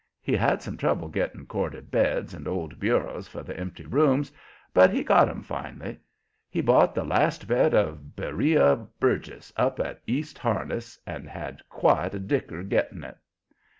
He 0.19 0.35
had 0.35 0.63
some 0.63 0.77
trouble 0.77 1.09
getting 1.09 1.45
corded 1.45 1.91
beds 1.91 2.33
and 2.33 2.47
old 2.47 2.79
bureaus 2.79 3.27
for 3.27 3.43
the 3.43 3.55
empty 3.55 3.85
rooms, 3.85 4.31
but 4.73 4.89
he 4.89 5.03
got 5.03 5.29
'em 5.29 5.43
finally. 5.43 5.99
He 6.49 6.59
bought 6.59 6.95
the 6.95 7.03
last 7.03 7.47
bed 7.47 7.75
of 7.75 8.15
Beriah 8.15 8.77
Burgess, 8.99 9.53
up 9.57 9.79
at 9.79 10.01
East 10.07 10.39
Harniss, 10.39 10.97
and 11.05 11.29
had 11.29 11.61
quite 11.69 12.15
a 12.15 12.19
dicker 12.19 12.63
getting 12.63 13.03
it. 13.03 13.19